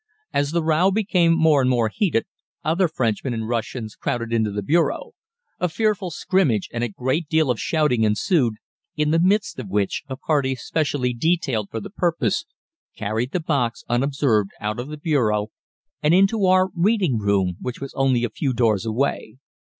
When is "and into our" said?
16.01-16.69